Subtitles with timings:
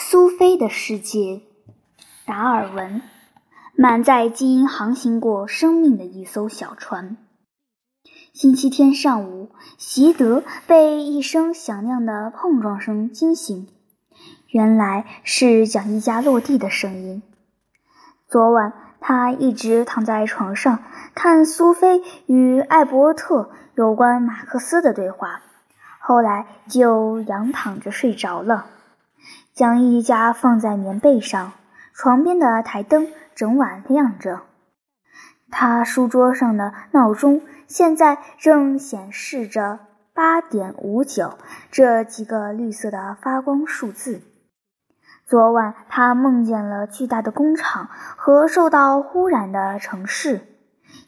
[0.00, 1.40] 苏菲的世界，
[2.24, 3.02] 达尔文。
[3.74, 7.16] 满载基因航行过生命的一艘小船。
[8.32, 13.66] 星期天上午，席德被一声响亮的碰撞声惊醒，
[14.50, 17.20] 原来是讲义架落地的声音。
[18.28, 20.78] 昨晚他一直躺在床上
[21.16, 25.42] 看苏菲与艾伯特有关马克思的对话，
[25.98, 28.66] 后来就仰躺着睡着了。
[29.58, 31.50] 讲义架放在棉被上，
[31.92, 34.42] 床边的台灯整晚亮着。
[35.50, 39.80] 他书桌上的闹钟现在正显示着
[40.14, 41.36] 八点五九
[41.72, 44.22] 这几个绿色的发光数字。
[45.26, 50.42] 昨晚他梦见了巨大的工厂和受到污染的城市，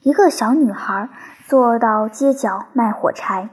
[0.03, 1.09] 一个小女孩
[1.47, 3.51] 坐到街角卖火柴。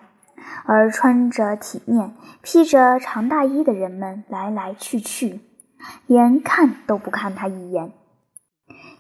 [0.65, 5.41] 而穿着体面、披着长大衣的人们来来去去，
[6.05, 7.91] 连看都不看他一眼。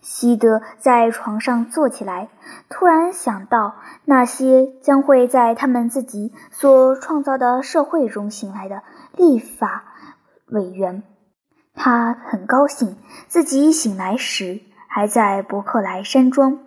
[0.01, 2.29] 西德在床上坐起来，
[2.69, 8.83] 突然想到那些将会在他们自己所创造的社会中醒来的
[9.17, 9.83] 立法
[10.45, 11.03] 委员。
[11.75, 12.95] 他很高兴
[13.27, 16.66] 自己醒来时还在伯克莱山庄。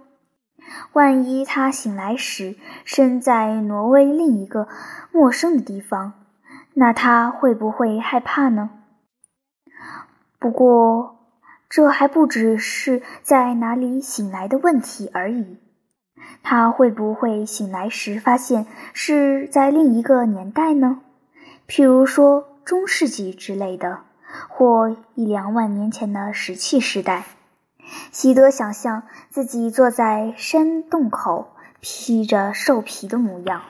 [0.93, 4.69] 万一他醒来时身在挪威另一个
[5.13, 6.13] 陌生的地方，
[6.75, 8.71] 那他会不会害怕呢？
[10.39, 11.19] 不过，
[11.69, 15.59] 这还不只是在哪里醒来的问题而已。
[16.43, 21.01] 他会不会醒来时发现是在另一个年代呢？
[21.69, 24.01] 譬如说中世纪之类的，
[24.49, 27.25] 或一两万年前的石器时代。
[28.13, 33.63] 喜德想象自己坐在山洞口，披着兽皮的模样。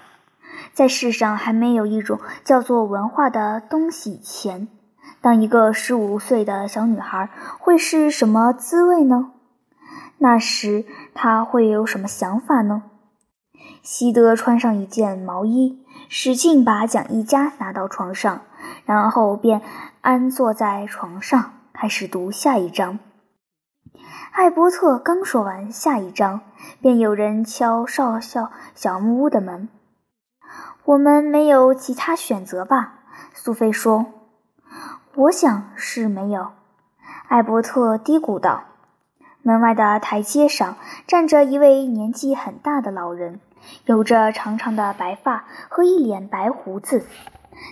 [0.73, 4.69] 在世上还没有一种叫做文化的东西前，
[5.21, 9.33] 当一个十五岁的小女孩会是什么滋味呢？
[10.19, 12.83] 那时她会有什么想法呢？
[13.83, 18.43] 西德穿上一件毛衣，使劲把讲义家拿到床上，
[18.85, 19.63] 然后便
[20.03, 22.99] 安坐在床上，开始读下一章。
[24.33, 26.41] 艾伯特刚说完下一章，
[26.81, 29.69] 便有人敲少校小木屋的门。
[30.85, 32.95] 我们没有其他选择吧？
[33.35, 34.07] 苏菲说。
[35.17, 36.53] 我想是没有。
[37.29, 38.65] 艾伯特嘀咕道。
[39.43, 40.77] 门外的台阶上
[41.07, 43.41] 站着一位年纪很大的老人，
[43.87, 47.05] 有着长长的白发和一脸白胡子。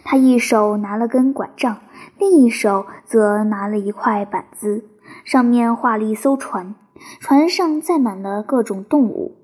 [0.05, 1.79] 他一手拿了根拐杖，
[2.19, 4.85] 另一手则拿了一块板子。
[5.29, 6.75] 上面画了一艘船，
[7.21, 9.37] 船上载满了各种动物。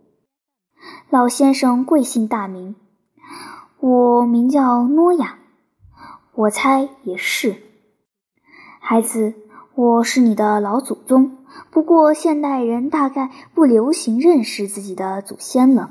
[1.11, 2.75] 老先生贵姓大名？
[3.81, 5.41] 我名叫诺亚。
[6.33, 7.57] 我猜也是。
[8.81, 9.35] 孩子，
[9.75, 11.37] 我是你的老祖宗。
[11.71, 15.91] 不过现代人大概不流行认识自己的祖先了。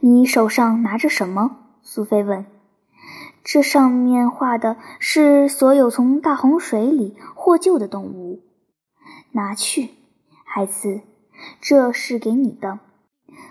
[0.00, 1.58] 你手上拿着什么？
[1.82, 2.46] 苏菲问。
[3.44, 8.40] 这上面画的是所有从大洪水里获救的动物。
[9.36, 9.90] 拿去，
[10.46, 11.02] 孩子，
[11.60, 12.78] 这是给你的。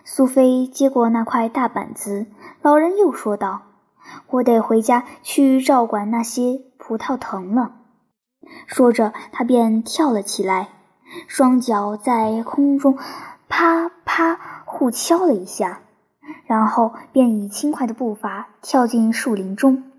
[0.04, 2.26] 苏菲接过那块大板子，
[2.64, 3.62] 老人又说道
[4.32, 7.76] ：“我得回家去照管那些葡萄藤了。”
[8.66, 10.70] 说着，他便跳了起来，
[11.28, 12.98] 双脚在空中
[13.48, 15.82] 啪啪互敲了一下，
[16.48, 19.92] 然后便以轻快的步伐跳进树林中。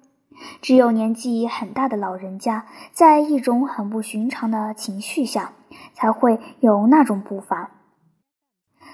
[0.61, 5.53] 只有年纪很大的老人家，在一种很不寻常的情绪下，
[5.95, 7.71] 才会有那种步伐。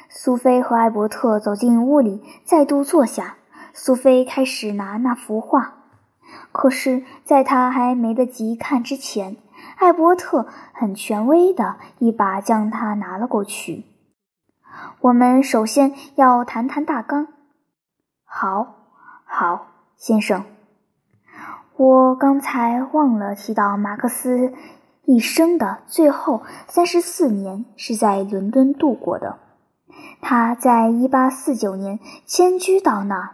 [0.09, 3.37] 苏菲和艾伯特走进屋里，再度坐下。
[3.75, 5.75] 苏菲开始拿那幅画，
[6.53, 9.39] 可是，在她还没得及看之前，
[9.77, 13.87] 艾伯特很权威的一把将它拿了过去。
[15.01, 17.29] 我们首先要谈谈大纲。
[18.25, 18.75] 好，
[19.25, 20.45] 好，先生。
[21.83, 24.53] 我刚才忘了提到，马克思
[25.05, 29.41] 一生的最后三十四年是在伦敦度过的。
[30.21, 33.33] 他在一八四九年迁居到那，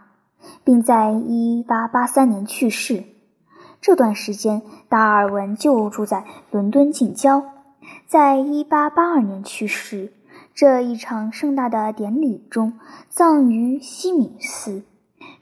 [0.63, 3.03] 并在一八八三年去世。
[3.81, 7.43] 这段时间，达尔文就住在伦敦近郊。
[8.07, 10.11] 在一八八二年去世。
[10.55, 12.79] 这一场盛大的典礼中，
[13.09, 14.81] 葬于西敏寺。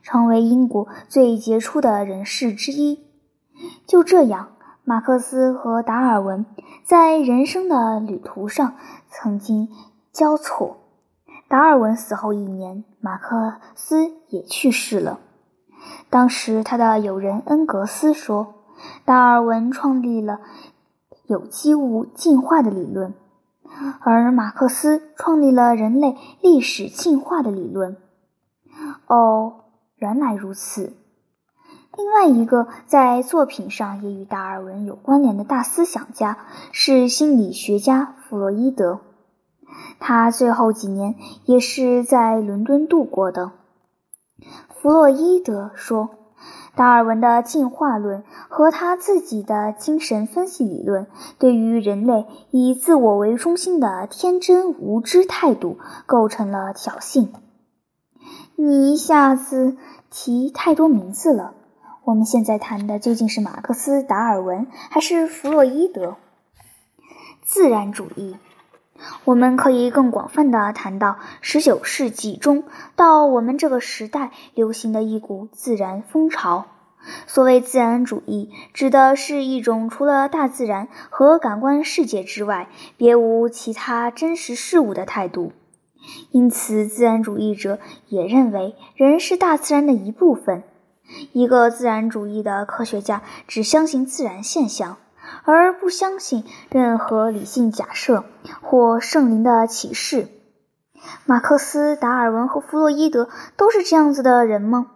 [0.08, 3.04] 成为英国最杰出的人士之一。
[3.86, 4.52] 就这样，
[4.86, 6.46] 马克思和达尔文
[6.86, 8.76] 在人生的旅途上
[9.10, 9.68] 曾经
[10.14, 10.78] 交错。
[11.50, 15.20] 达尔文死后一年，马克思也去世了。
[16.10, 18.56] 当时，他的友人恩格斯说
[19.04, 20.40] ：“达尔文创立了
[21.26, 23.14] 有机物进化的理论，
[24.00, 27.98] 而马克思创立了人类历史进化的理论。
[29.08, 29.66] 哦，
[29.98, 30.94] 原来如此。
[31.98, 36.38] 另外一个在作品上也与达尔文有关联的大思想家
[36.72, 39.00] 是心理学家弗洛伊德，
[40.00, 41.16] 他最后几年
[41.46, 43.52] 也是在伦敦度过的。
[44.70, 46.10] 弗洛伊德说，
[46.76, 51.08] 达尔文的进化论和他自己的精神分析理论
[51.40, 57.30] 对于人类以自我为中心的天真无知态度构成了挑衅。
[58.60, 59.78] 你一下子
[60.10, 61.54] 提太多名字了。
[62.04, 66.16] 我们现在谈的究竟是马克思、达尔文还是弗洛伊德？
[67.44, 68.36] 自然主义，
[69.26, 72.64] 我们可以更广泛的谈到十九世纪中
[72.96, 76.66] 到我们这个时代流行的一股自然风潮。
[77.28, 85.52] 所谓自然主义，指的是一种除了大自然和感官世界之外别无其他真实事物的态度。
[86.32, 90.64] 因此，自然主义者也认为人是大自然的一部分。
[91.32, 94.98] 一个自然主义的科学家只相信自然现象，
[95.44, 98.26] 而不相信任何理性假设
[98.62, 100.28] 或圣灵的启示。
[101.26, 104.92] 马克思、达尔文和弗洛伊德都是这样子的人吗？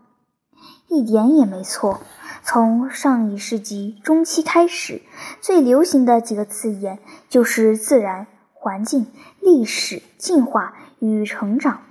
[0.89, 2.01] 一点也没错。
[2.43, 5.01] 从上一世纪中期开始，
[5.39, 6.99] 最流行的几个字眼
[7.29, 9.05] 就是自然、环境、
[9.39, 11.81] 历史、进化与成长。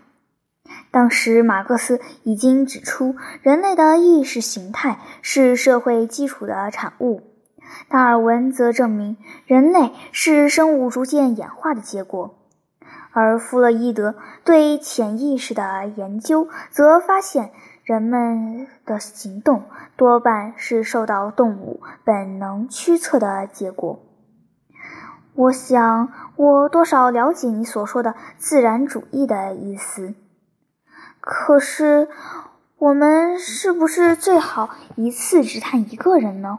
[0.91, 7.21] 当时，马克思已经指出，人类的意识形态是社会基础的产物；
[7.89, 9.17] 达尔文则证明，
[9.47, 12.37] 人类是生物逐渐演化的结果；
[13.13, 14.15] 而弗洛伊德
[14.45, 17.51] 对潜意识的研究，则发现
[17.83, 19.65] 人们的行动
[19.97, 24.01] 多半是受到动物本能驱策的结果。
[25.35, 30.15] 我想，我多少了解你所说的自然主义的意思。
[31.21, 32.09] 可是，
[32.79, 36.59] 我们是不是最好一次只谈一个人呢？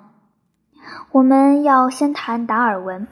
[1.12, 3.08] 我们要先谈达尔文。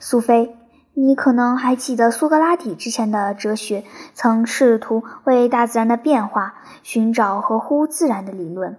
[0.00, 0.56] 苏菲，
[0.94, 3.84] 你可能还记得苏格拉底之前的哲学
[4.14, 8.78] 曾试图为大自然的变化寻找合乎自然的理论，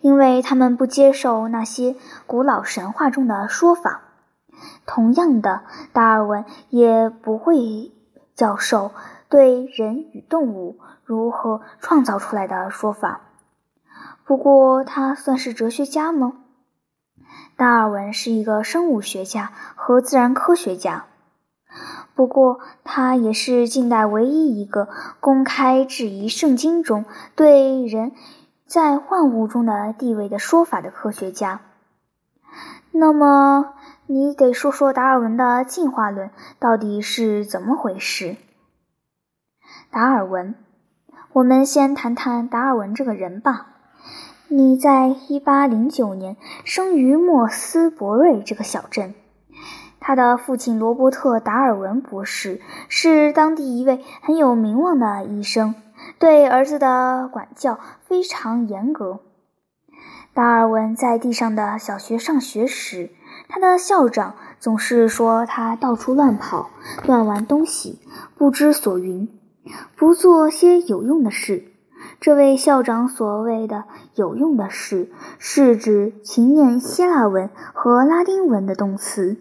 [0.00, 1.96] 因为他们不接受那些
[2.26, 4.02] 古老神话中的说法。
[4.86, 5.62] 同样的，
[5.92, 7.92] 达尔文也不会
[8.34, 8.90] 教授
[9.28, 10.78] 对人与动物。
[11.04, 13.22] 如何创造出来的说法？
[14.24, 16.34] 不过他算是哲学家吗？
[17.56, 21.06] 达尔文是一个生物学家和自然科学家，
[22.14, 27.04] 不过他也是近代唯一一个公开质疑圣经中
[27.34, 28.12] 对人
[28.66, 31.60] 在万物中的地位的说法的科学家。
[32.92, 33.74] 那么，
[34.06, 38.36] 你得说说达尔文的进化论到底是怎么回事？
[39.90, 40.54] 达尔文。
[41.32, 43.68] 我们先谈谈达尔文这个人吧。
[44.48, 49.14] 你在一八零九年生于莫斯伯瑞这个小镇。
[50.00, 55.76] 他的父亲罗伯特·达尔文博士是当地一位很有名望的医生，
[56.18, 59.20] 对儿子的管教非常严格。
[60.32, 63.10] 达尔文在地上的小学上学时，
[63.48, 66.70] 他的校长总是说他到处乱跑、
[67.04, 68.00] 乱玩东西、
[68.36, 69.28] 不知所云。
[69.94, 71.64] 不做些有用的事。
[72.18, 73.84] 这位校长所谓的
[74.16, 79.36] “有用的事”，是指勤念希腊文和拉丁文的动词；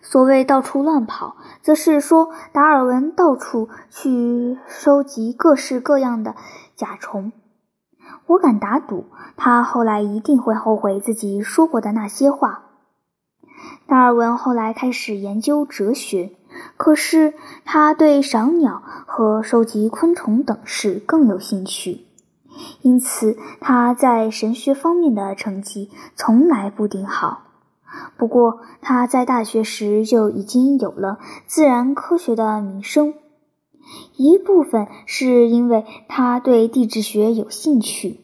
[0.00, 6.36] 所谓“到处乱跑”，则是说达尔文到处去收集各式各样的
[6.76, 7.32] 甲虫。
[8.28, 9.06] 我敢打赌，
[9.36, 12.62] 他后来一定会后悔自己说过的那些话。
[13.88, 16.30] 达尔文后来开始研究哲学。
[16.78, 17.34] 可是
[17.66, 22.06] 他对赏鸟和收集昆虫等事更有兴趣，
[22.80, 27.42] 因此他在神学方面的成绩从来不顶好。
[28.16, 33.12] 不过他在大学时就已经有了自然科学的名声，
[34.18, 38.18] 一部分是因为他对地质学有兴趣。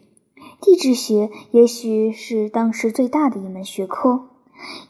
[0.61, 4.25] 地质学也许是当时最大的一门学科。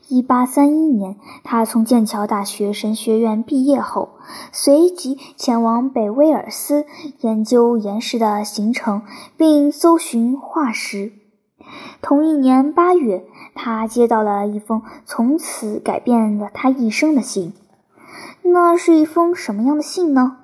[0.08, 4.14] 一八三一年，他从剑桥大学神学院毕业后，
[4.50, 6.86] 随即前往北威尔斯
[7.20, 9.02] 研究岩石的形成，
[9.36, 11.12] 并搜寻化石。
[12.00, 17.52] 同一年八月，他接到了一封从此改变了他一生的信。
[18.40, 20.38] 那是一封什么样的信呢？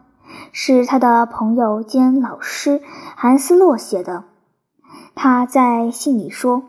[0.53, 2.83] 是他的朋友兼老师
[3.17, 4.25] 韩斯洛写的。
[5.15, 6.63] 他在信里说。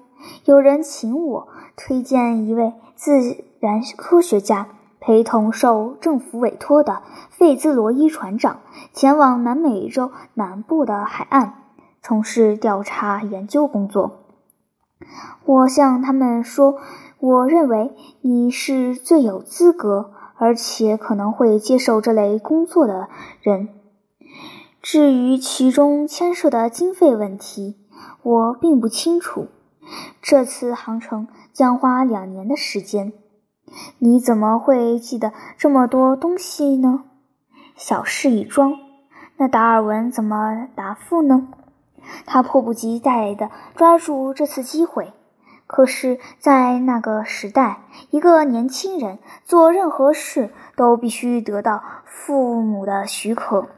[0.46, 4.68] 有人请我推荐一位自然科学家，
[5.00, 8.60] 陪同受政府委托的费兹罗伊船长
[8.94, 11.56] 前往南美洲南部的海岸，
[12.04, 14.20] 从事调查研究工作。
[15.44, 16.78] 我向他们说，
[17.18, 20.12] 我认为你是最有资格，
[20.42, 23.10] 而且可能会接受这类工作的
[23.44, 23.70] 人。
[24.82, 27.78] 至于其中牵涉的经费问题，
[28.24, 29.50] 我并不清楚。
[30.20, 33.14] 这次航程将花两年的时间。
[34.00, 37.04] 你怎么会记得这么多东西呢？
[37.76, 38.80] 小事一桩。
[39.38, 41.50] 那达尔文怎么答复呢？
[42.26, 45.14] 他迫不及待地抓住这次机会。
[45.74, 53.70] 可是，在那个时代，一个年轻人做任何事都必须得到父母的许可。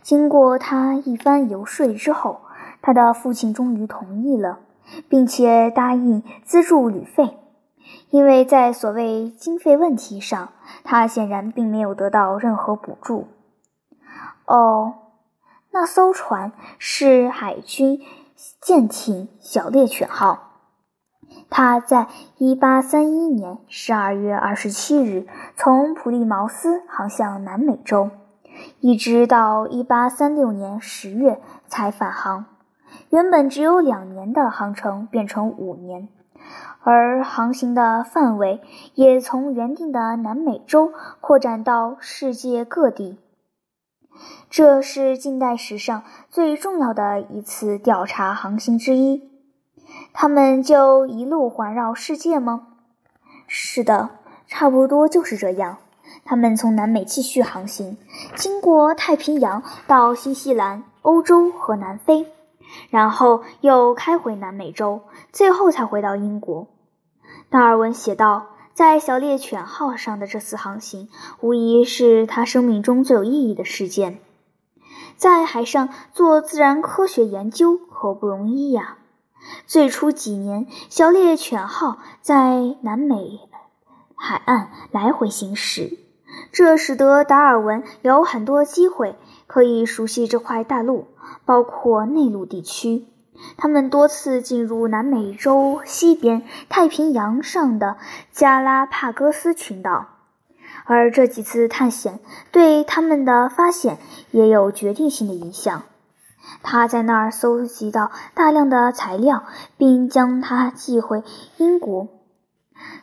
[0.00, 2.40] 经过他一番游说之后，
[2.80, 4.60] 他的父亲终于同意了，
[5.10, 7.36] 并且答应资助旅费。
[8.08, 10.48] 因为在所谓经费问题上，
[10.84, 13.28] 他显然并没有得到任何补助。
[14.46, 14.94] 哦，
[15.70, 18.00] 那艘船是海军
[18.58, 20.44] 舰艇“小猎犬号”。
[21.50, 25.26] 他在1831年12月27日
[25.56, 28.10] 从普利茅斯航向南美洲，
[28.80, 32.46] 一直到1836年10月才返航。
[33.10, 36.08] 原本只有两年的航程变成五年，
[36.82, 38.60] 而航行的范围
[38.94, 43.18] 也从原定的南美洲扩展到世界各地。
[44.48, 49.35] 这是近代史上最重要的一次调查航行之一。
[50.12, 52.68] 他们就一路环绕世界吗？
[53.46, 54.10] 是的，
[54.46, 55.78] 差不多就是这样。
[56.24, 57.96] 他们从南美继续航行，
[58.34, 62.26] 经过太平洋到新西兰、欧洲和南非，
[62.90, 65.02] 然后又开回南美洲，
[65.32, 66.66] 最后才回到英国。
[67.48, 71.08] 达尔文写道：“在小猎犬号上的这次航行，
[71.40, 74.18] 无疑是他生命中最有意义的事件。
[75.16, 78.98] 在海上做自然科学研究可不容易呀。”
[79.66, 83.40] 最初几年，小猎犬号在南美
[84.14, 85.98] 海岸来回行驶，
[86.52, 89.16] 这使得达尔文有很多机会
[89.46, 91.08] 可以熟悉这块大陆，
[91.44, 93.06] 包括内陆地区。
[93.58, 97.98] 他们多次进入南美洲西边太平洋上的
[98.32, 100.06] 加拉帕戈斯群岛，
[100.86, 103.98] 而这几次探险对他们的发现
[104.30, 105.82] 也有决定性的影响。
[106.62, 109.44] 他在那儿搜集到大量的材料，
[109.76, 111.22] 并将它寄回
[111.58, 112.08] 英国。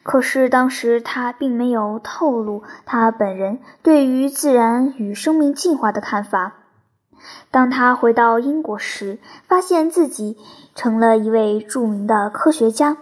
[0.04, 6.54] 可是当时他并没有透露他本人对于自然与生命进化的看法。
[7.52, 10.38] 当他回到英国时，发现自己
[10.76, 12.98] 成了一位著名的科学家。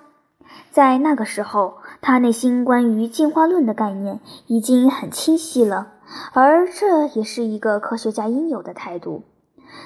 [0.69, 5.93] 在那个时候，他内心关于进化论的概念已经很清晰了，
[6.33, 9.23] 而这也是一个科学家应有的态度。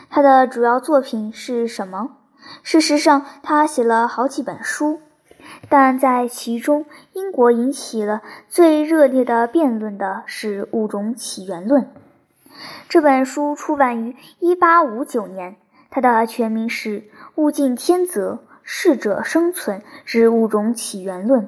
[0.10, 2.18] 他的主要作品是什么？
[2.62, 5.02] 事实上，他写了好几本书，
[5.68, 11.84] 但在其中，英国引起了最热烈的辩论的是《物种起源论》。
[12.88, 15.58] 这本书出版于1859年，
[15.90, 17.02] 它的全名是
[17.36, 21.42] 《物竞天择：适者生存之物种起源论》。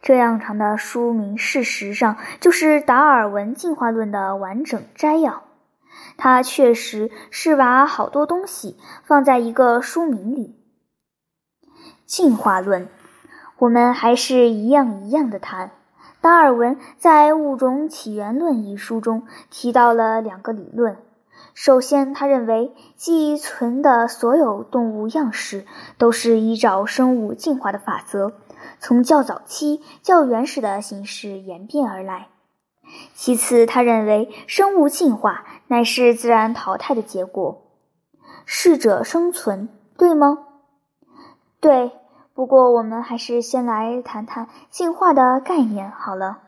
[0.00, 5.47] 这样长的书名，事实上就是达尔文进化论的完整摘要。
[6.18, 10.54] 他确实是把好多东西放在一个书名里。
[12.04, 12.88] 进化论，
[13.58, 15.70] 我们还是一样一样的谈。
[16.20, 20.96] 达尔文在《物种起源论》一书中提到了两个理论。
[21.54, 25.64] 首先，他认为寄存的所有动物样式
[25.96, 28.32] 都是依照生物进化的法则，
[28.80, 32.28] 从较早期、较原始的形式演变而来。
[33.14, 37.62] 其次，他认为生物进化乃是自然淘汰的结果，
[38.44, 40.46] 适者生存，对吗？
[41.60, 41.92] 对。
[42.34, 46.38] 不过，我们还是先来谈谈进化的概念好了。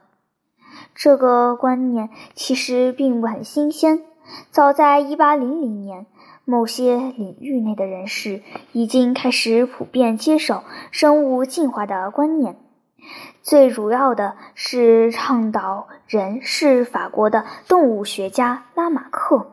[0.95, 4.05] 这个观念其实并不很新鲜，
[4.53, 5.39] 早在1800
[5.81, 6.07] 年，
[6.45, 10.63] 某些领域内的人士已经开始普遍接受
[10.93, 12.57] 生物进化的观念。
[13.43, 19.47] 最主要的是倡导人是法国的动物学家拉马克，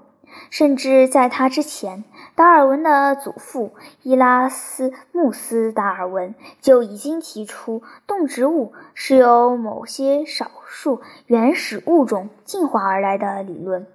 [0.50, 2.04] 甚至在他之前，
[2.36, 13.88] 达尔文的祖父伊拉斯穆斯·达尔文就已经提出动植物是由某些少数原始物种进化而来的理论。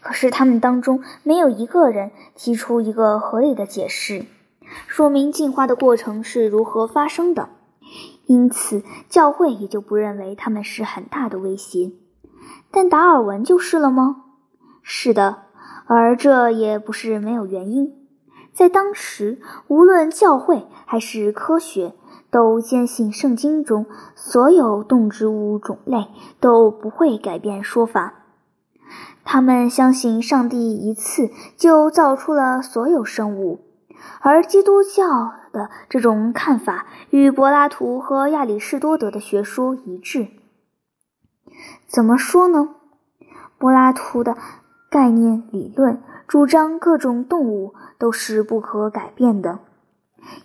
[0.00, 4.24] 可是他们当中没有一个人提出一个合理的解释。
[4.86, 7.50] 说明进化的过程是如何发生的。
[8.26, 11.92] 因此，教会也就不认为他们是很大的威胁。
[12.70, 14.24] 但达尔文就是了吗？
[14.82, 15.44] 是的，
[15.86, 17.94] 而这也不是没有原因。
[18.52, 21.94] 在当时，无论教会还是科学，
[22.30, 26.08] 都坚信圣经中所有动植物种类
[26.40, 28.14] 都不会改变说法。
[29.24, 33.65] 他们相信上帝一次就造出了所有生物，
[34.20, 40.28] 而基督教的这种看法与柏拉图和亚里士多德的学说一致。
[41.86, 42.74] 怎么说呢？
[43.58, 44.36] 柏拉图的
[44.90, 49.60] 概念理论主张各种动物都是不可改变的，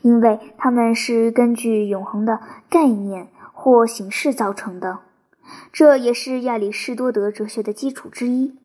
[0.02, 2.40] 因为它们是根据永恒的
[2.70, 5.00] 概念或形式造成的。
[5.74, 8.61] 这也是亚里士多德哲学的基础之一。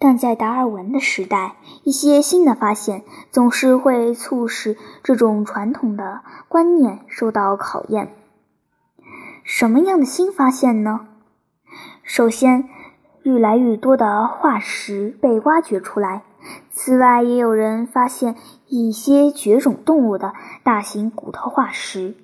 [0.00, 8.14] 但在达尔文的时代，一些新的发现总是会促使这种传统的观念受到考验。
[9.44, 11.06] 什么样的新发现呢？
[12.02, 12.68] 首先，
[13.24, 16.22] 愈来愈多的化石被挖掘出来。
[16.70, 18.36] 此外，也有人发现
[18.68, 22.14] 一些绝种动物的大型骨头化石。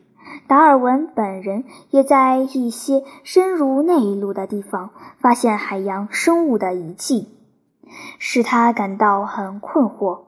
[0.49, 4.91] 达尔文本人也在一些深入内陆的地方
[5.21, 7.29] 发现海洋生物的遗迹，
[8.19, 10.23] 使他感到很困惑。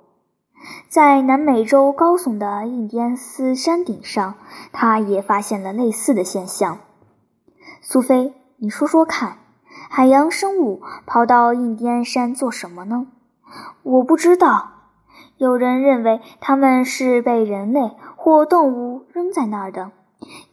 [0.88, 4.34] 在南美洲高耸的印第安斯山顶上，
[4.72, 6.78] 他也发现了类似的现象。
[7.80, 9.38] 苏菲，你说说看。
[9.90, 13.06] 海洋生物跑到印第安山做什么呢？
[13.82, 14.72] 我不知道。
[15.36, 19.92] 有人认为它们是被人类或动物扔在那儿的，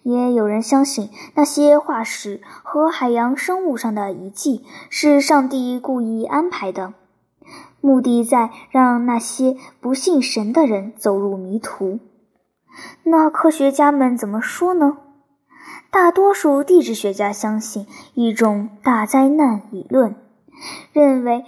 [0.06, 6.94] 也有人相信那些化石和海洋生物上的遗迹是上帝故意安排的，
[7.82, 11.98] 目的在让那些不信神的人走入迷途。
[13.02, 14.98] 那科学家们怎么说呢？
[15.90, 20.16] 大多数地质学家相信一种大灾难理论，
[20.94, 21.46] 认为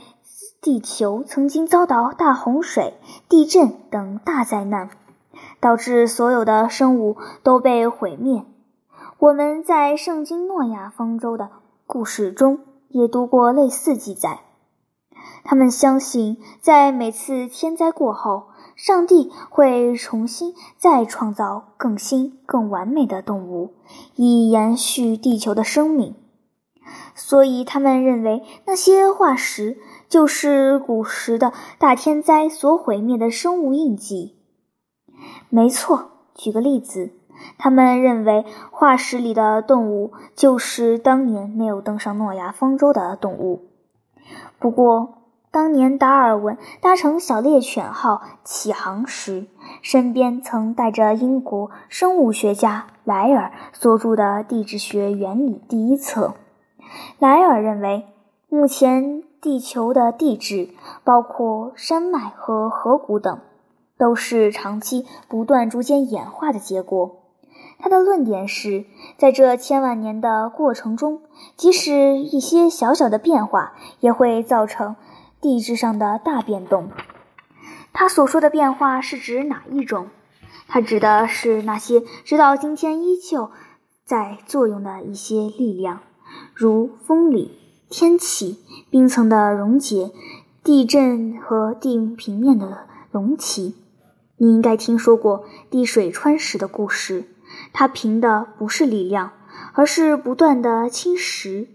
[0.60, 2.96] 地球曾经遭到大洪水、
[3.30, 4.90] 地震等大灾难，
[5.60, 8.44] 导致所有的生物都被毁灭。
[9.20, 11.50] 我们在圣经诺亚方舟的
[11.88, 14.42] 故事中也读过类似记载。
[15.44, 23.74] 他们相信，在每次天灾过后，上帝会重新再创造更新、更完美的动物，
[24.16, 26.14] 以延续地球的生命。
[27.16, 34.38] 所以，他们认为那些化石就是古时的大天灾所毁灭的生物印记。
[35.50, 37.14] 没错，举个例子，
[37.58, 43.66] 他们认为化石里的动物就是当年没有登上诺亚方舟的动物。
[44.60, 45.14] 不过，
[45.52, 49.48] 当年达尔文搭乘小猎犬号起航时，
[49.82, 56.34] 身边曾带着英国生物学家莱尔所著的《地质学原理》第一册。
[57.20, 58.06] 莱尔认为，
[58.50, 60.70] 目前地球的地质，
[61.04, 63.40] 包括山脉和河谷等，
[63.98, 67.24] 都是长期不断逐渐演化的结果。
[67.80, 68.86] 他的论点是，
[69.18, 71.22] 在这千万年的过程中，
[71.56, 74.96] 即使一些小小的变化，也会造成。
[75.40, 76.90] 地质上的大变动，
[77.94, 80.08] 他所说的变化是指哪一种？
[80.68, 83.52] 他指的是那些直到今天依旧
[84.04, 86.00] 在作用的一些力量，
[86.56, 87.52] 如风力、
[87.88, 88.58] 天气、
[88.90, 90.12] 冰层的溶解、
[90.64, 93.76] 地震和地平面的隆起。
[94.38, 97.26] 你应该听说过滴水穿石的故事，
[97.80, 99.34] 它凭的不是力量，
[99.74, 101.68] 而是不断的侵蚀。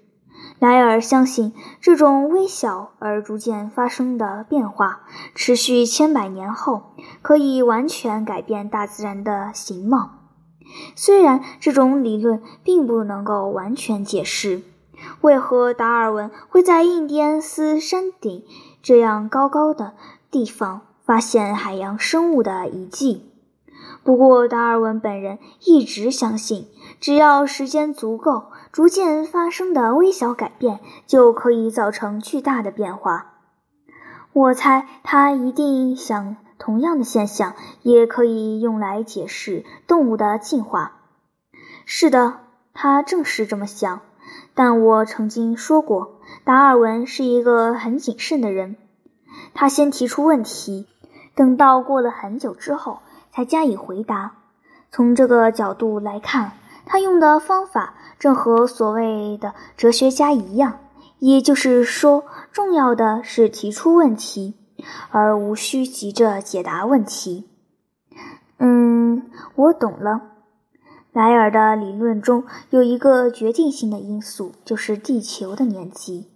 [0.58, 5.02] 莱尔相信，这种微小而逐渐发生的变化，
[5.36, 10.10] 持续千百年后，可以完全改变大自然的形貌。
[10.96, 14.62] 虽然这种理论并不能够完全解释，
[15.20, 18.44] 为何达尔文会在印第安斯山顶
[18.82, 19.94] 这样高高的
[20.32, 23.31] 地方发现海洋生物的遗迹。
[24.04, 26.68] 不过，达尔文本人一直相信，
[27.00, 33.34] 只要时间足够，逐渐发生的微小改变就可以造成巨大的变化。
[34.32, 40.96] 我猜他一定想，同样的现象也可以用来解释动物的进化。
[41.84, 42.40] 是的，
[42.74, 44.00] 他正是这么想。
[44.54, 48.76] 但我曾经说过，达尔文是一个很谨慎的人。
[49.54, 50.86] 他先提出问题，
[51.36, 52.98] 等到过了很久之后。
[53.32, 54.34] 才加以回答。
[54.90, 56.52] 从这个角度来看，
[56.84, 60.80] 他用的方法正和所谓的哲学家一样，
[61.18, 64.54] 也就是说，重要的是提出问题，
[65.10, 67.48] 而无需急着解答问题。
[68.58, 70.28] 嗯，我懂了。
[71.12, 76.30] 莱尔的理论中有一个决定性的因素，就是地球的年纪。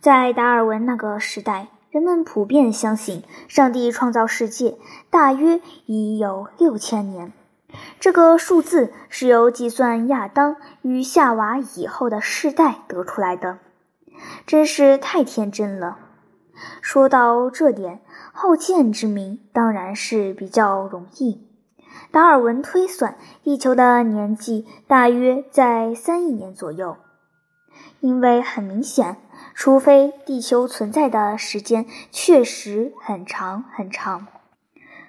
[0.00, 4.76] 在达尔文那个时代，人们普遍相信上帝创造世界
[5.08, 7.32] 大约已有六千年。
[7.98, 13.58] 这个数字是由计算亚当与夏娃以后的世代得出来的，
[14.46, 15.98] 真是太天真了。
[16.82, 18.00] 说到这点，
[18.32, 21.46] 后见之明当然是比较容易。
[22.10, 26.96] 达尔文推算地球的年纪大约在三亿年左右，
[28.00, 29.18] 因为很明显，
[29.58, 34.28] 除非地球存在的时间确实很长很长，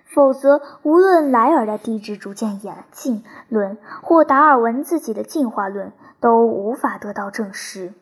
[0.04, 7.94] 否则无论莱尔的地质逐渐演进论或达尔文自己的进化论都无法得到证实。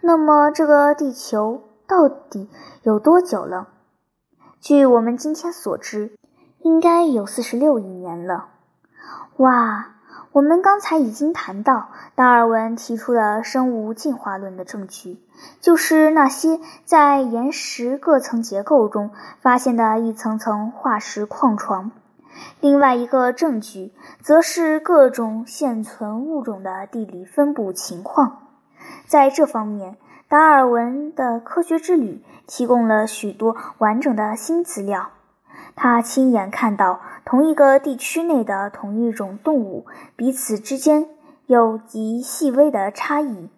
[0.00, 2.48] 那么，这个地球到底
[2.84, 3.66] 有多久了？
[4.60, 6.12] 据我们今天所知。
[6.60, 8.50] 应该有四十六亿年了。
[9.38, 9.96] 哇，
[10.32, 15.20] 我们刚才已经谈到达尔文提出的生物进化论的证据，
[15.60, 21.90] 就是那些在岩石各层结构中发现的一层层化石矿床。
[22.60, 23.92] 另外一个证据，
[24.22, 28.48] 则是各种现存物种的地理分布情况。
[29.06, 35.10] 在这方面，达尔文的科学之旅提供了许多完整的新资料。
[35.82, 41.08] 他亲眼看到同一个地区内的同一种动物彼此之间
[41.46, 43.50] 有极细微的差异。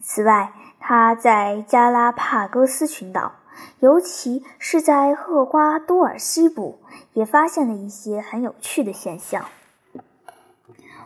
[0.00, 3.32] 此外，他在加拉帕戈斯群岛，
[3.80, 6.78] 尤其是在厄瓜多尔西部，
[7.14, 9.46] 也发现了一些很有趣的现象。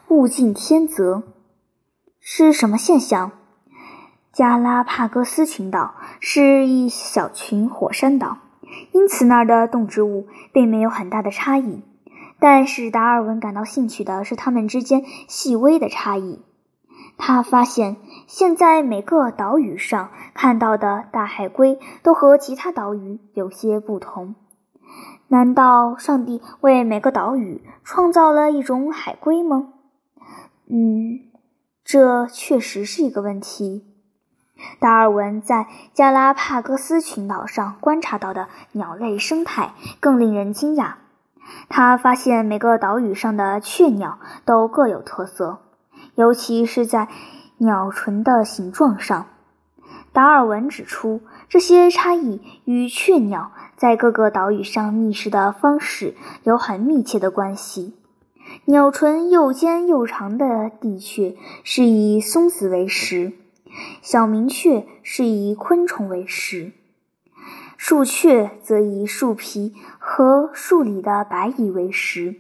[0.09, 1.23] 物竞天择
[2.21, 3.33] 是什么现象？
[4.31, 8.37] 加拉帕戈斯群岛是一小群火山岛。
[8.93, 11.83] 因此，那儿的动植物并没有很大的差异，
[12.39, 16.41] 但使达尔文感到兴趣的是它们之间细微的差异。
[17.17, 24.35] 他发现，现在每个岛屿上看到的大海龟都和其他岛屿有些不同。
[25.29, 29.75] 难道上帝为每个岛屿创造了一种海龟吗？
[30.69, 31.21] 嗯，
[31.85, 33.94] 这确实是一个问题。
[34.79, 40.95] 达尔文在加拉帕戈斯群岛上观察到的鸟类生态更令人惊讶。
[41.69, 45.59] 他发现每个岛屿上的雀鸟都各有特色，
[46.15, 47.09] 尤其是在
[47.59, 49.27] 鸟唇的形状上。
[50.13, 57.97] 达尔文指出，这些差异与雀鸟在各个岛屿上觅食的方式有很密切的关系。
[58.67, 63.33] 鸟唇又尖又长的地雀是以松子为食。
[64.03, 66.73] 小明雀是以昆虫为食，
[67.77, 72.37] 树雀则以树皮和树里的白蚁为食。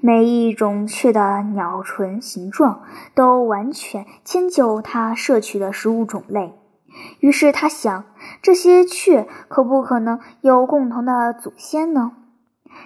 [0.00, 2.82] 每一种雀的鸟唇形状
[3.14, 6.54] 都完全迁就它摄取的食物种类。
[7.20, 8.04] 于是他想，
[8.42, 12.12] 这些雀可不可能有共同的祖先呢？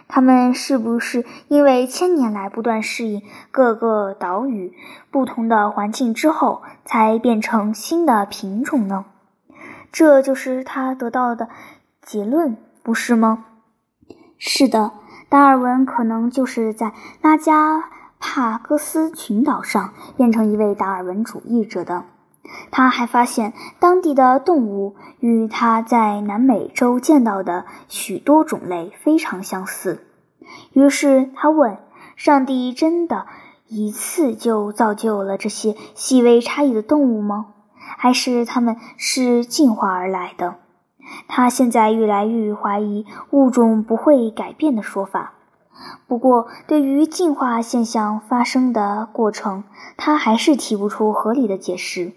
[0.07, 4.73] 他们是不是因为千年来不断适应各个岛屿
[5.11, 9.07] 不同的环境之后，才变成新的品种呢？
[9.91, 11.49] 这就是他得到的
[12.03, 13.47] 结论，不是吗？
[14.39, 14.93] 是的，
[15.29, 22.05] 达尔文可能就是在拉加帕戈斯群岛上变成一位达尔文主义者的。
[22.71, 30.07] 他还发现当地的动物与他在南美洲见到的许多种类非常相似，
[30.73, 31.79] 于是他问
[32.17, 33.27] ：“上帝真的
[33.69, 37.47] 一次就造就了这些细微差异的动物吗？
[37.77, 40.57] 还是它们是进化而来的？”
[41.29, 45.33] 他现在越来越怀疑物种不会改变的说法。
[46.07, 49.65] 不过，对于进化现象发生的过程，
[49.97, 52.13] 他还是提不出合理的解释。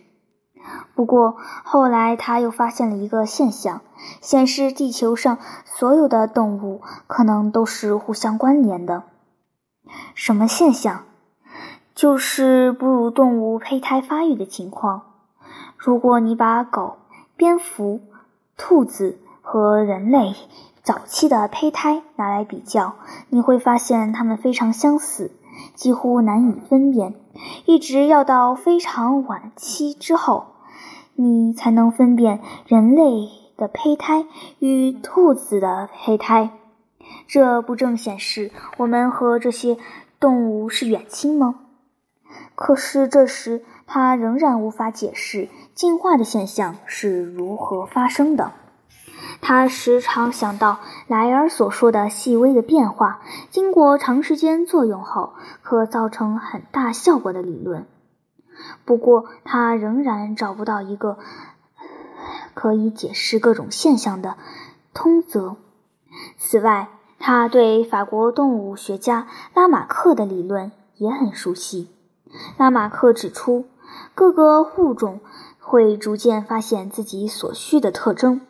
[0.96, 3.82] 不过后来他又发现了一个现象，
[4.22, 9.04] 显示地球上所有的动物可能都是互相关联的。
[10.16, 11.04] 什么现象？
[11.96, 15.02] 就是哺乳动物胚胎发育的情况。
[15.78, 16.98] 如果你把狗、
[17.36, 18.02] 蝙蝠、
[18.56, 20.36] 兔子和人类
[20.84, 22.96] 早期的胚胎拿来比较，
[23.30, 25.32] 你会发现它们非常相似，
[25.74, 27.16] 几乎难以分辨。
[27.66, 30.48] 一直要到非常晚期之后。
[31.20, 33.28] 你才能分辨人类
[33.58, 34.28] 的胚胎
[34.60, 36.52] 与兔子的胚胎，
[37.28, 39.78] 这不正显示我们和这些
[40.20, 41.56] 动物是远亲吗？
[42.54, 48.52] 可是这时他仍然无法解释进化的现象是如何发生的。
[49.42, 50.78] 他时常想到
[51.08, 57.88] 莱尔所说的细微的变化，经过长时间作用后，可造成很大效果的理论。
[58.86, 61.18] 不过，他仍然找不到一个
[62.54, 64.38] 可以解释各种现象的
[64.94, 65.58] 通则。
[66.38, 66.90] 此外，
[67.20, 71.90] 他对法国动物学家拉马克的理论也很熟悉。
[72.58, 73.66] 拉马克指出，
[74.16, 75.20] 各个物种
[75.60, 78.42] 会逐渐发现自己所需的特征。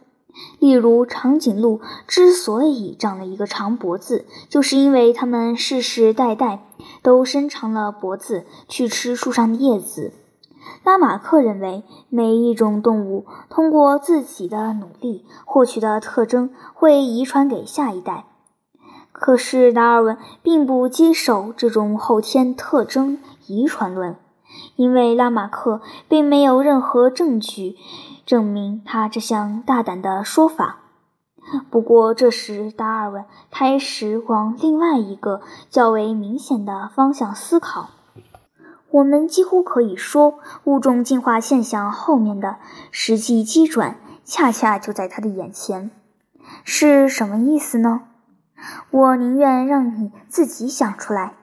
[0.59, 6.66] 例如，长颈鹿之所以长了一个长脖子，就是因为它们世世代代
[7.07, 10.11] 都伸长了脖子去吃树上的叶子。
[10.83, 18.25] 拉马克认为，每一种动物通过自己的努力获取的特征会遗传给下一代。
[19.13, 24.17] 可是，达尔文并不接受这种后天特征遗传论，
[24.75, 27.77] 因为拉马克并没有任何证据
[28.25, 30.79] 证明他这项大胆的说法。
[31.69, 37.89] 不过，这时达尔文开始往另外一个较为明显的方向思考。
[38.89, 42.57] 我们几乎可以说，物种进化现象后面的
[42.91, 45.91] 实际机转，恰恰就在他的眼前。
[46.63, 48.03] 是什么意思呢？
[48.91, 51.33] 我宁愿让你自己想出来，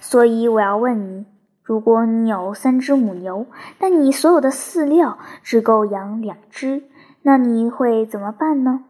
[0.00, 1.26] 所以我要问你：
[1.62, 3.46] 如果你有三只母牛，
[3.78, 6.84] 但你所有的饲料只够养两只，
[7.22, 8.84] 那你会怎么办呢？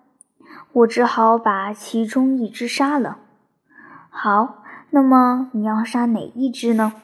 [0.72, 3.18] 我只好把其中一只杀了。
[4.08, 6.94] 好，那么你要杀哪一只呢？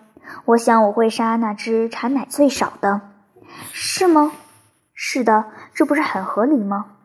[0.46, 3.00] 我想我会杀那只产奶最少的，
[3.72, 4.32] 是吗？
[4.94, 6.96] 是的，这不是很合理吗？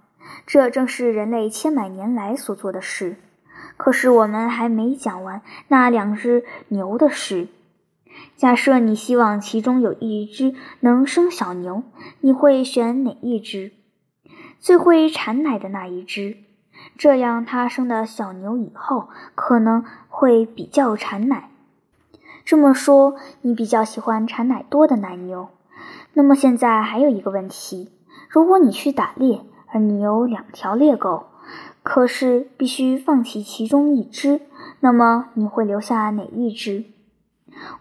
[0.45, 3.17] 这正是人类千百年来所做的事。
[3.76, 7.47] 可是我们还没讲完那两只牛的事。
[8.38, 11.84] 假设你希望其中有一只能生小牛，
[12.21, 13.73] 你会选哪一只？
[14.60, 16.38] 最会产奶的那一只，
[16.97, 21.49] 这样它生的小牛以后可能会比较产奶。
[22.45, 25.49] 这么说，你比较喜欢产奶多的奶牛。
[26.13, 27.89] 那么现在还有一个问题：
[28.29, 31.27] 如果你去打猎，而你有两条猎狗。
[31.82, 34.39] 可是必须放弃其中一只，
[34.79, 36.86] 那么你会留下哪一只？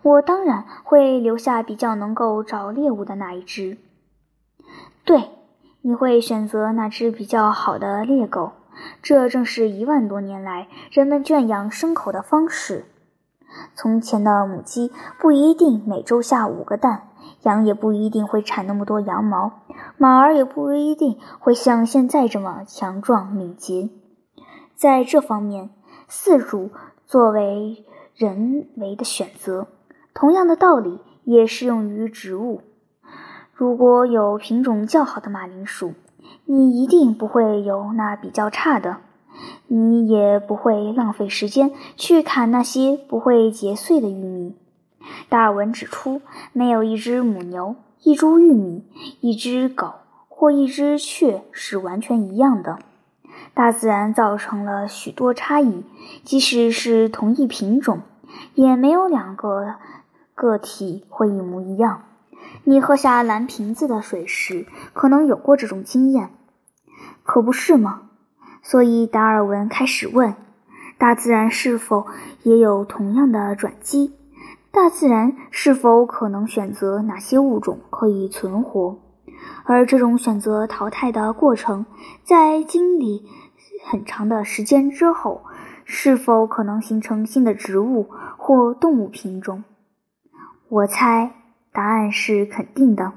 [0.03, 3.79] 我当然会留下比较能够找猎物的那一只。
[5.05, 5.31] 对，
[5.83, 8.53] 你会选择那只比较好的猎狗。
[9.03, 12.85] 这正是一万多年来人们圈养牲口的方式。
[13.75, 17.09] 从前的母鸡不一定每周下五个蛋。
[17.43, 19.63] 羊也不一定会产那么多羊毛，
[19.97, 23.91] 马儿也不一定会像现在这么强壮敏捷。
[24.77, 25.71] 在这方面，
[26.09, 26.71] 饲主
[27.07, 29.67] 作为人为的选择，
[30.15, 32.63] 同样的道理也适用于植物。
[33.53, 35.95] 如果有品种较好的马铃薯，
[36.45, 38.99] 你一定不会有那比较差的，
[39.67, 44.57] 你也不会浪费时间去砍那些不会结穗的玉米。
[45.29, 46.21] 达尔文指出，
[46.53, 48.85] 没有一只母牛、一株玉米、
[49.21, 49.95] 一只狗
[50.29, 52.79] 或一只雀是完全一样的。
[53.55, 55.85] 大自然造成了许多差异，
[56.25, 58.01] 即使是同一品种，
[58.55, 59.75] 也没有两个
[60.35, 62.03] 个体会一模一样。
[62.65, 66.31] 你喝下蓝瓶子的水时，可能有过这种经验，
[67.25, 68.03] 可不是吗？
[68.63, 70.37] 所以达尔文开始问：
[70.97, 72.07] 大自然是否
[72.45, 74.15] 也有同样的转机？
[74.71, 78.99] 大自然是否可能选择哪些物种可以存活？
[79.65, 81.85] 而这种选择淘汰的过程，
[82.23, 83.27] 在经历
[83.85, 85.43] 很长的时间之后，
[85.85, 89.65] 是否可能形成新的植物或动物品种？
[90.69, 91.42] 我猜
[91.73, 93.13] 答案是肯定的。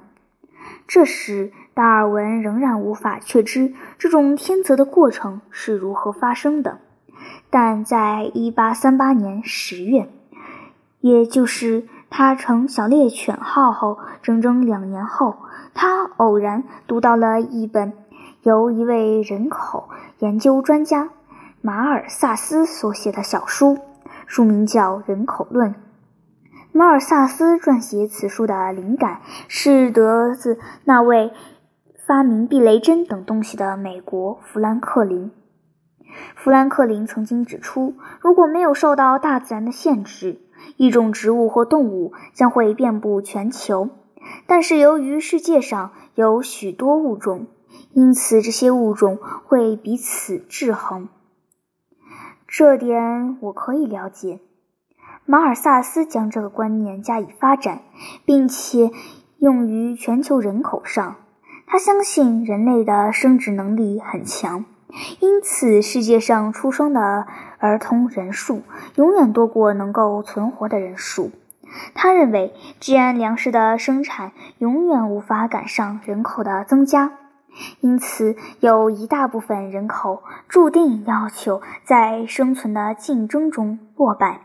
[0.88, 6.80] 这时，达尔文仍然无法确知这种天择的过程是如何发生的，
[7.50, 10.10] 但在1838年10月。
[11.02, 15.38] 也就是他乘小猎犬号后整整两年后，
[15.76, 17.94] 他偶然读到了一本
[18.42, 19.90] 由一位人口
[20.20, 21.10] 研究专家
[21.62, 23.78] 马尔萨斯所写的小书，
[24.26, 25.72] 书名叫《人口论》。
[26.78, 31.32] 马尔萨斯撰写此书的灵感是得自那位
[32.06, 35.32] 发明避雷针等东西的美国富兰克林。
[36.36, 40.42] 富兰克林曾经指出，如果没有受到大自然的限制，
[40.76, 43.88] 一种植物或动物将会遍布全球，
[44.46, 47.48] 但是由于世界上有许多物种，
[47.94, 51.08] 因此这些物种会彼此制衡。
[52.46, 54.42] 这点我可以了解。
[55.28, 57.82] 马尔萨斯将这个观念加以发展，
[58.26, 58.92] 并且
[59.40, 61.16] 用于全球人口上。
[61.66, 64.66] 他相信人类的生殖能力很强，
[65.20, 67.26] 因此世界上出生的
[67.58, 68.62] 儿童人数
[68.96, 71.32] 永远多过能够存活的人数。
[71.96, 77.14] 他认为，既然粮食的生产永远无法赶上人口的增加，
[77.82, 84.42] 因此有一大部分人口注定要求在生存的竞争中落败。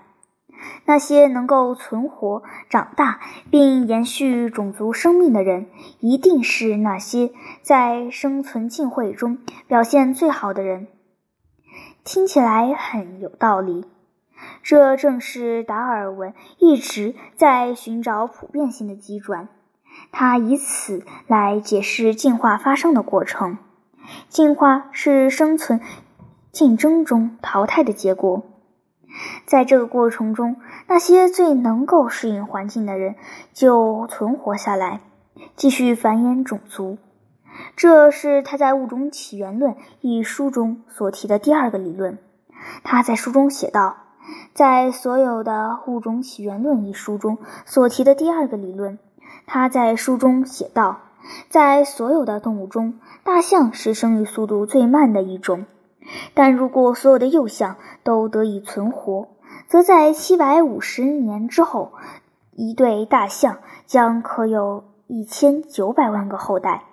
[0.85, 3.21] 那些能够存活、长大
[3.51, 5.67] 并延续种族生命的人，
[6.01, 10.89] 一定是那些在生存竞会中表现最好的人。
[12.05, 13.85] 听起来很有道理。
[14.63, 19.49] 这正是达尔文一直在寻找普遍性的机转，
[20.13, 23.59] 他以此来解释进化发生的过程。
[24.29, 25.81] 进化是生存
[26.51, 28.43] 竞争中淘汰的结果，
[29.47, 33.17] 在这个过程中，那些最能够适应环境的人
[33.53, 35.01] 就存活下来，
[35.57, 36.99] 继续繁衍种族。
[37.77, 42.19] 这是他在《物种起源论》一书中所提的第二个理论。
[42.85, 43.97] 他在书中写道。
[44.55, 48.99] 在所有的《物种起源论》一书中所提的第二个理论，
[49.45, 51.01] 他在书中写道：
[51.49, 55.65] 在所有的动物中，大象是生育速度最慢的一种。
[56.35, 59.29] 但如果所有的幼象都得以存活，
[59.69, 61.93] 则在七百五十年之后，
[62.53, 66.85] 一对大象将可有一千九百万个后代。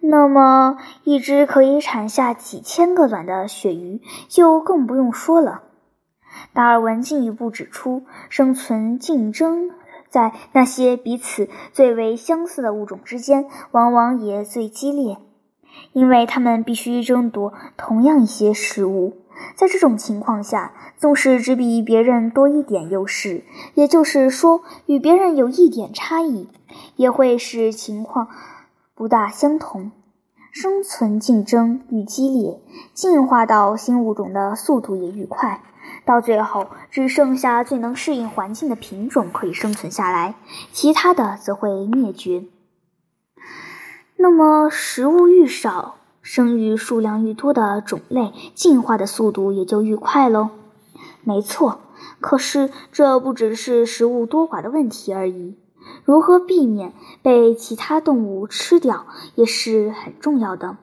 [0.00, 5.62] 那么，一只可以产下几千个卵的鳕鱼就更不用说了。
[6.52, 9.70] 达尔文进一步指出，生存竞争
[10.10, 15.16] 在那些彼此最为相似的物种之间，往往也最激烈，
[15.92, 19.16] 因为他们必须争夺同样一些食物。
[19.56, 26.48] 在这种情况下，纵使只比别人多一点优势，也就是说与别人有一点差异，
[26.96, 28.28] 也会使情况
[28.94, 29.90] 不大相同。
[30.52, 32.60] 生存竞争愈激烈，
[32.92, 35.60] 进化到新物种的速度也愈快。
[36.04, 40.36] 到最后，只剩下最能适应环境的品种可以生存下来，
[40.70, 42.44] 其他的则会灭绝。
[44.24, 50.48] 那么，食物愈少，生育数量愈多的种类，进化的速度也就愈快喽。
[51.24, 51.80] 没错，
[52.20, 55.58] 可是这不只是食物多寡的问题而已，
[56.06, 60.78] 如何避免被其他动物吃掉也是很重要的。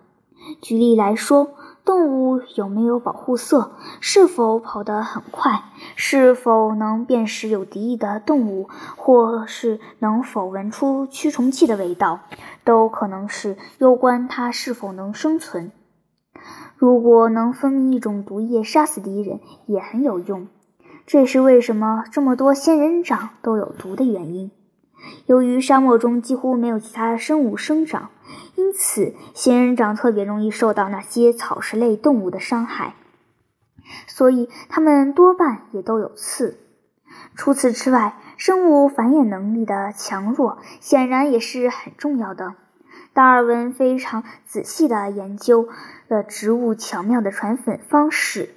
[0.62, 1.50] 举例来说。
[1.92, 3.74] 动物有没有保护色？
[4.00, 5.62] 是否跑得很快？
[5.98, 8.70] 是否能辨识有敌意的动物？
[8.96, 12.22] 或是能否闻出驱虫剂的味道？
[12.64, 15.74] 都可能是攸关它是否能生存。
[16.78, 20.48] 如果能分泌一种毒液杀死敌人，也很有用。
[21.06, 24.50] 这是为什么这么多仙人掌都有毒的原因。
[25.26, 28.10] 由于沙漠中几乎没有其他生物生长。
[28.56, 32.96] 因此，仙人掌特别容易受到那些草食类动物的伤害，
[34.08, 36.58] 所以它们多半也都有刺。
[37.36, 42.54] 除此之外，生物繁衍能力的强弱显然也是很重要的。
[43.14, 45.68] 达尔文非常仔细地研究
[46.08, 48.54] 了植物巧妙的传粉方式，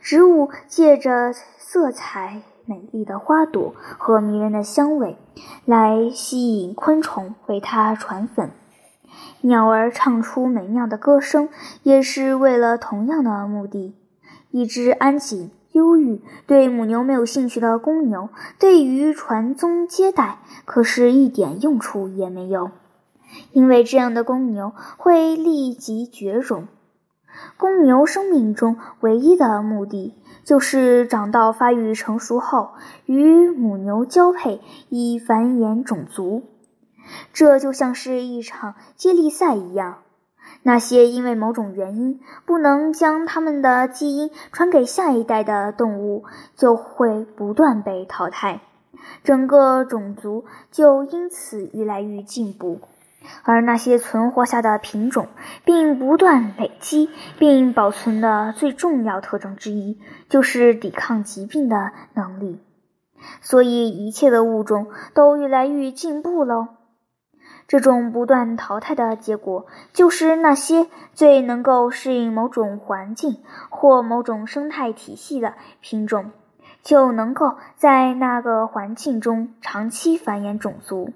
[0.00, 5.16] 植物借着色彩美丽的花朵和迷人的香味
[5.64, 8.50] 来吸引昆虫为它传粉。
[9.42, 11.48] 鸟儿唱出美妙的歌声，
[11.84, 13.94] 也是为了同样的目的。
[14.50, 22.70] 一只安静、忧郁、对母牛没有兴趣的公牛，对于传宗接代可是一点用处也没有，
[23.52, 26.66] 因为这样的公牛会立即绝种。
[27.56, 32.70] 公牛生命中唯一的目的，就是长到发育成熟后，
[33.06, 36.44] 与母牛交配，以繁衍种族。
[37.32, 39.98] 这就像是一场接力赛一样，
[40.62, 46.24] 那些因为某种原因不能将他们的基因传给下一代的动物，
[46.56, 48.60] 就会不断被淘汰，
[49.22, 52.80] 整个种族就因此愈来愈进步。
[53.42, 55.28] 而那些存活下的品种，
[55.64, 62.60] 并不断累积并保存的最重要特征之一，就是抵抗疾病的能力。
[63.40, 66.68] 所以，一切的物种都越来越进步喽。
[67.66, 76.30] 这种不断淘汰的结果，就是那些最能够适应某种环境或某种生态体系的品种，
[76.82, 81.12] 就能够在那个环境中长期繁衍种族。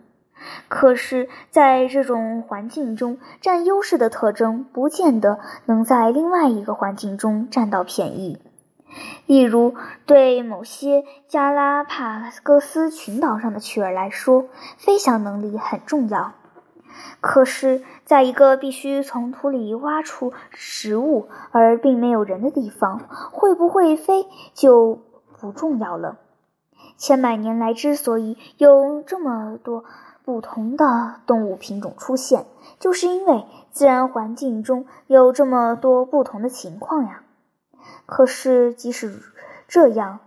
[0.68, 8.38] 可是，在这种环境中占优势的特征，不见得能在另外一个环境中占到便宜。
[9.26, 9.74] 例如，
[10.07, 14.47] 对某些加拉帕戈斯群岛上的雀儿来说，
[14.78, 16.32] 飞翔能力很重要。
[17.20, 24.99] 可是，在一个必须从土里挖出食物而并没有人的地方，会不会飞就
[25.38, 26.18] 不重要了。
[26.97, 29.84] 千百年来，之所以有这么多
[30.24, 32.46] 不同的动物品种出现，
[32.78, 37.22] 就是因为自然环境中有这么多不同的情况呀。
[38.06, 39.22] 可是，即使
[39.68, 40.20] 这样，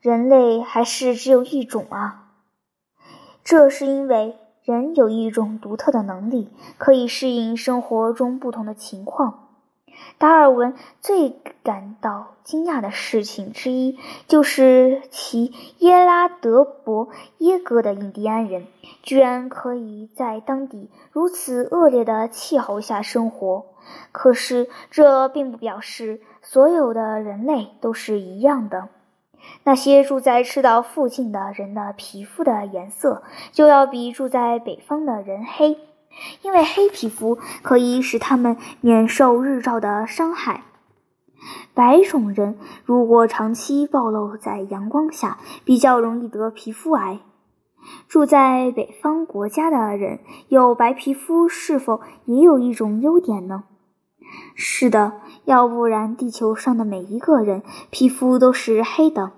[0.00, 2.28] 人类还是只有一种啊。
[3.44, 4.38] 这是因为。
[4.64, 9.41] 人有一种独特的能力，可以适应生活中不同的情况。
[10.18, 11.30] 达尔文最
[11.62, 18.66] 感到惊讶的事情之一，就是其耶拉德伯耶格的印第安人
[19.02, 23.66] 居然可以在当地如此恶劣的气候下生活。
[24.12, 28.88] 可是，这并不表示所有的人类都是一样的。
[29.64, 35.78] 那些住在赤道附近的人的皮肤的颜色就要比住在北方的人黑，
[36.42, 40.64] 因为黑皮肤可以使他们免受日照的伤害。
[41.74, 47.20] 白种人如果长期暴露在阳光下，比较容易得皮肤癌。
[48.06, 53.64] 住在北方国家的人有白皮肤，是否也有一种优点呢？
[54.54, 59.32] 是的，要不然地球上的每一个人皮肤都是黑的。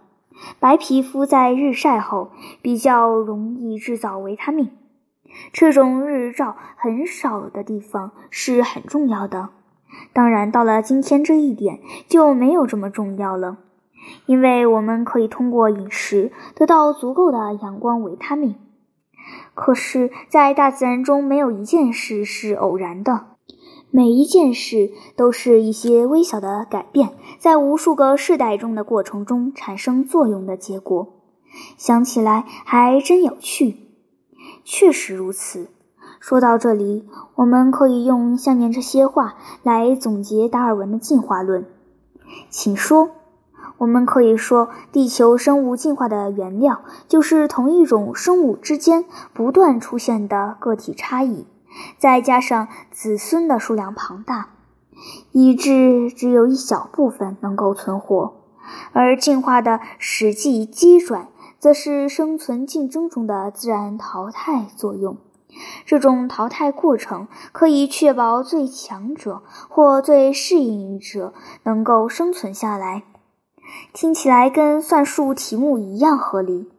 [0.61, 4.71] 白皮肤在日晒后比较容易制造维他命，
[5.53, 9.51] 这种日照很少的地方是很重要的。
[10.13, 13.59] 当然，到了今天这一点就没有这么重要了，
[14.27, 18.57] 因为我们可以通过饮食得到足够的阳光维他命。
[19.55, 23.27] 可是，在大自然中没有一件事是偶然的。
[23.91, 31.23] 每一件事都是一些微小的改变，在无数个世代中的过程中产生作用的结果。
[31.77, 33.84] 想起来还真有趣。
[34.65, 35.69] 确实如此。
[36.19, 41.65] 说到这里，我们可以用下面这些话来总结达尔文的进化论。
[42.51, 43.11] 请说。
[43.79, 51.47] 我们可以说，地球生物进化的原料就是同一种生物之间不断出现的个体差异。
[51.99, 54.51] 再加上子孙的数量庞大，
[55.33, 58.35] 以致只有一小部分能够存活，
[58.93, 61.27] 而进化的实际机转，
[61.65, 65.17] 则是生存竞争中的自然淘汰作用。
[65.87, 73.05] 这种淘汰过程可以确保最强者或最适应者能够生存下来。
[73.95, 76.71] 听起来跟算术题目一样合理。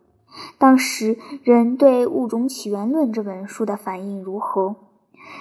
[0.60, 4.76] 当时人对《物种起源论》这本书的反应如何？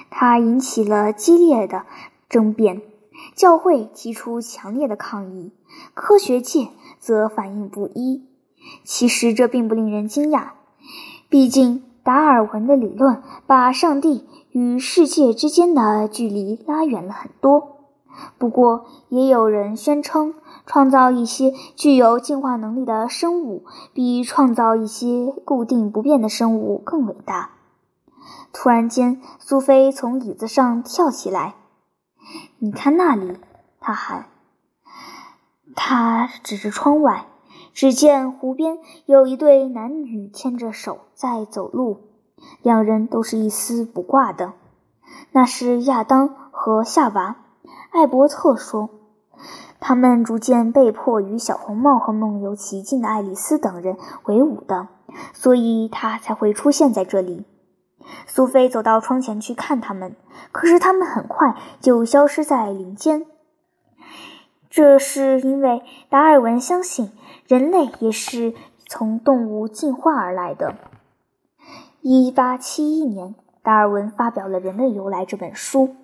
[0.08, 1.84] 它引起了激烈的
[2.30, 2.80] 争辩，
[3.34, 5.52] 教会提出强烈的抗议，
[5.92, 8.24] 科学界则反应不一。
[8.84, 10.50] 其实这并不令人惊讶，
[11.28, 17.70] 毕竟达尔文的理论把上帝与世界之间的距离拉远了很多。
[18.38, 20.34] 不过，也有人宣称，
[20.66, 27.50] 创造一些具有进化能力的生物，比创造一些固定不变的生物更伟大。
[28.52, 31.56] 突然间，苏菲从椅子上跳起来。
[32.58, 33.36] “你看那里！”
[33.80, 34.26] 她喊。
[35.74, 37.26] 她指着窗外，
[37.74, 41.98] 只见湖边有一对男女牵着手在走路，
[42.62, 44.52] 两人都是一丝不挂的。
[45.32, 47.36] 那是亚当和夏娃。
[47.90, 48.90] 艾伯特说
[49.80, 53.96] ：“他们逐渐被迫与小红帽和梦游奇境的爱丽丝等人
[54.26, 54.88] 为伍的，
[55.32, 57.44] 所以他才会出现在这里。”
[58.26, 60.14] 苏菲走到窗前去看他们，
[60.52, 63.26] 可是他们很快就消失在林间。
[64.74, 67.12] 这是因为达尔文相信
[67.46, 68.54] 人类也是
[68.88, 70.74] 从动物进化而来的。
[72.02, 75.94] 一八七一年，达尔文发表了《人类由来》这本书。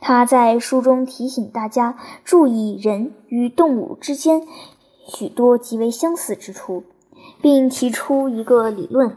[0.00, 4.46] 他在书中提醒大家注意人与动物之间
[5.08, 6.84] 许多极为相似之处，
[7.40, 9.16] 并提出一个理论，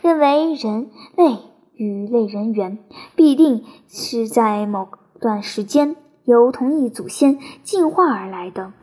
[0.00, 1.36] 认为人类。
[1.74, 2.78] 与类人猿
[3.16, 4.88] 必定是在某
[5.20, 5.94] 段时间
[6.26, 8.74] 由同一祖先进化而来的。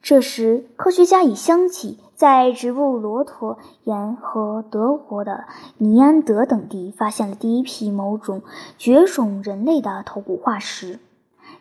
[0.00, 5.44] 这时，科学家已相继在植物罗陀岩和德国的
[5.76, 8.42] 尼安德等地发现了第一批某种
[8.78, 10.98] 绝种人类的头骨化石。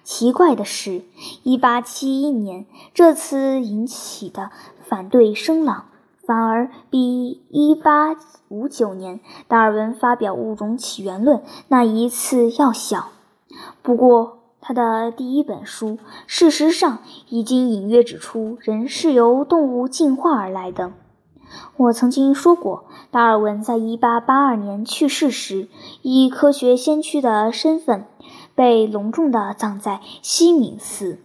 [0.03, 1.01] 奇怪的是
[1.43, 4.51] ，1871年这次引起的
[4.85, 5.85] 反对声浪。
[6.25, 11.37] 反而比1859年达尔文发表《物种起源论》
[11.69, 13.07] 那一次要小。
[13.81, 16.99] 不过，他的第一本书事实上
[17.29, 20.91] 已经隐约指出人是由动物进化而来的。
[21.77, 25.69] 我曾经说过，达尔文在1882年去世时，
[26.01, 28.07] 以科学先驱的身份
[28.55, 31.19] 被隆重地葬在西敏寺。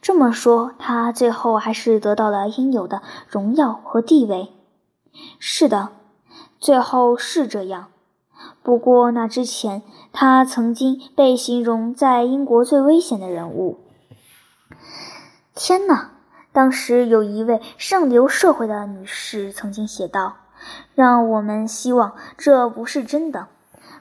[0.00, 4.48] 这么说，他最后还是得到了应有的荣耀和地位。
[5.38, 5.90] 是的，
[6.58, 7.91] 最后是这样。
[8.62, 9.82] 不过那之前，
[10.12, 13.78] 他曾经被形容在英国最危险的人物。
[15.54, 16.10] 天哪！
[16.52, 20.36] 当时有一位上流社会的女士曾经写道
[20.94, 23.48] ：“让我们希望这不是真的。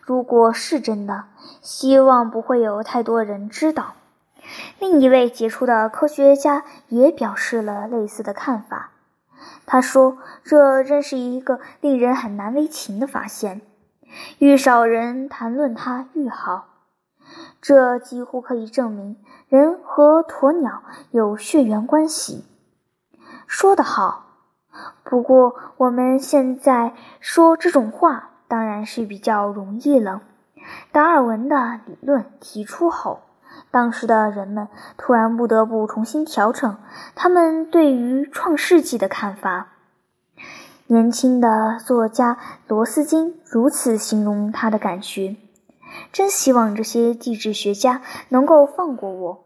[0.02, 1.24] 如果是真的，
[1.62, 3.94] 希望不会有太多人知道。”
[4.80, 8.92] 另一位杰出的科学家也表示了类似的看法。
[9.66, 13.62] 他说：“这真是一个令人很难为情的发现，
[14.40, 16.68] 愈少人谈论它愈好。
[17.62, 22.46] 这几乎可以证明。”人和鸵鸟有血缘关系，
[23.48, 24.28] 说得好。
[25.04, 30.22] 不过我们现在说这种话当然是比较容易了。
[30.94, 33.24] 达尔文的理论提出后，
[33.72, 36.78] 当时的人们突然不得不重新调整
[37.14, 39.68] 他们对于创世纪的看法。
[40.92, 42.38] 年轻的作家
[42.68, 45.38] 罗斯金如此形容他的感觉。
[46.12, 49.46] 真希望这些地质学家能够放过我。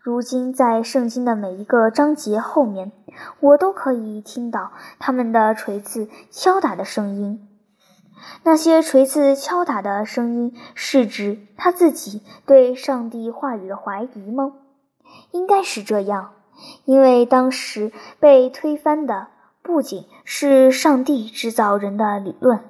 [0.00, 2.90] 如今，在圣经的每一个章节后面，
[3.38, 7.48] 我都可以听到他们的锤子敲打的声音。
[8.42, 14.54] 那些锤子敲打的声音，是指他自己对上帝话语的怀疑吗？
[15.30, 16.32] 应该是这样，
[16.84, 19.28] 因为当时被推翻的
[19.62, 22.60] 不仅是上帝制造人的理论。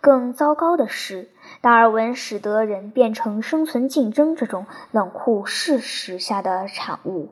[0.00, 7.30] 更糟糕的是，达尔文使得人变成生存竞争这种冷酷事实下的产物。